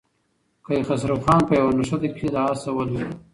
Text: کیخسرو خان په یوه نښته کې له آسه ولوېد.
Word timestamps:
کیخسرو 0.65 1.17
خان 1.23 1.41
په 1.47 1.53
یوه 1.59 1.71
نښته 1.77 2.09
کې 2.15 2.27
له 2.33 2.39
آسه 2.51 2.69
ولوېد. 2.73 3.09